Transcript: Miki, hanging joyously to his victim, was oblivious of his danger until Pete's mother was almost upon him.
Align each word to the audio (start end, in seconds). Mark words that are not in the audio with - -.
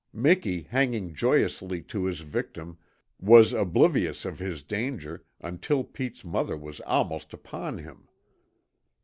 Miki, 0.13 0.63
hanging 0.63 1.13
joyously 1.13 1.83
to 1.83 2.05
his 2.05 2.21
victim, 2.21 2.79
was 3.19 3.53
oblivious 3.53 4.25
of 4.25 4.39
his 4.39 4.63
danger 4.63 5.23
until 5.41 5.83
Pete's 5.83 6.25
mother 6.25 6.57
was 6.57 6.79
almost 6.79 7.33
upon 7.35 7.77
him. 7.77 8.07